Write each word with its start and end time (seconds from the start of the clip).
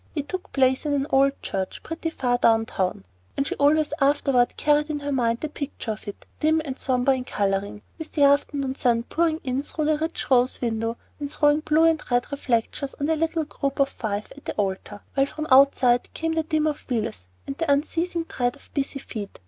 It 0.15 0.27
took 0.27 0.51
place 0.51 0.83
in 0.87 0.93
an 0.93 1.05
old 1.11 1.39
church, 1.43 1.83
pretty 1.83 2.09
far 2.09 2.39
down 2.39 2.65
town; 2.65 3.05
and 3.37 3.45
she 3.45 3.53
always 3.57 3.93
afterward 4.01 4.57
carried 4.57 4.89
in 4.89 5.01
her 5.01 5.11
mind 5.11 5.41
the 5.41 5.47
picture 5.47 5.91
of 5.91 6.07
it, 6.07 6.25
dim 6.39 6.59
and 6.65 6.79
sombre 6.79 7.13
in 7.13 7.23
coloring, 7.23 7.83
with 7.99 8.13
the 8.13 8.23
afternoon 8.23 8.73
sun 8.73 9.03
pouring 9.03 9.39
in 9.43 9.61
through 9.61 9.89
a 9.89 9.97
rich 9.97 10.31
rose 10.31 10.59
window 10.59 10.97
and 11.19 11.31
throwing 11.31 11.59
blue 11.59 11.83
and 11.83 12.01
red 12.09 12.31
reflections 12.31 12.95
on 12.99 13.05
the 13.05 13.15
little 13.15 13.45
group 13.45 13.79
of 13.79 13.89
five 13.89 14.31
at 14.35 14.45
the 14.45 14.53
altar, 14.55 15.01
while 15.13 15.27
from 15.27 15.45
outside 15.51 16.11
came 16.15 16.33
the 16.33 16.41
din 16.41 16.65
of 16.65 16.89
wheels 16.89 17.27
and 17.45 17.57
the 17.59 17.71
unceasing 17.71 18.25
tread 18.25 18.55
of 18.55 18.73
busy 18.73 18.97
feet. 18.97 19.39